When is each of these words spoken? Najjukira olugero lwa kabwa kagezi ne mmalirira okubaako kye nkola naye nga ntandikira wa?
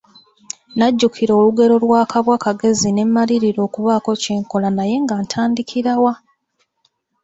Najjukira 0.77 1.31
olugero 1.39 1.73
lwa 1.83 2.01
kabwa 2.11 2.37
kagezi 2.43 2.89
ne 2.91 3.03
mmalirira 3.07 3.59
okubaako 3.67 4.11
kye 4.21 4.33
nkola 4.41 4.69
naye 4.77 4.95
nga 5.03 5.15
ntandikira 5.23 5.93
wa? 6.03 6.13